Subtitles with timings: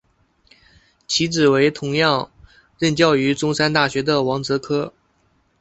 [1.05, 2.31] 其子为同样
[2.79, 4.91] 任教于中山大学的王则柯。